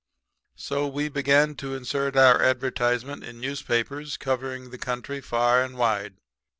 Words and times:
"So, 0.55 0.87
we 0.87 1.09
began 1.09 1.53
to 1.57 1.75
insert 1.75 2.17
our 2.17 2.41
advertisement 2.41 3.23
in 3.23 3.39
newspapers 3.39 4.17
covering 4.17 4.71
the 4.71 4.79
country 4.79 5.21
far 5.21 5.63
and 5.63 5.77
wide. 5.77 6.15